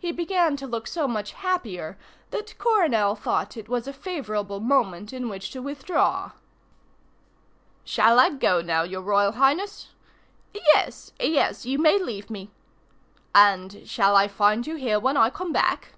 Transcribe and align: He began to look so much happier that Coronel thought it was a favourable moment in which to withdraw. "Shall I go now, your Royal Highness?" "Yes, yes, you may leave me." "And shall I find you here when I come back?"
He 0.00 0.10
began 0.10 0.56
to 0.56 0.66
look 0.66 0.88
so 0.88 1.06
much 1.06 1.30
happier 1.34 1.96
that 2.32 2.58
Coronel 2.58 3.14
thought 3.14 3.56
it 3.56 3.68
was 3.68 3.86
a 3.86 3.92
favourable 3.92 4.58
moment 4.58 5.12
in 5.12 5.28
which 5.28 5.50
to 5.52 5.62
withdraw. 5.62 6.32
"Shall 7.84 8.18
I 8.18 8.30
go 8.30 8.60
now, 8.60 8.82
your 8.82 9.02
Royal 9.02 9.30
Highness?" 9.30 9.90
"Yes, 10.52 11.12
yes, 11.20 11.64
you 11.64 11.78
may 11.78 11.96
leave 11.96 12.28
me." 12.28 12.50
"And 13.36 13.82
shall 13.88 14.16
I 14.16 14.26
find 14.26 14.66
you 14.66 14.74
here 14.74 14.98
when 14.98 15.16
I 15.16 15.30
come 15.30 15.52
back?" 15.52 15.94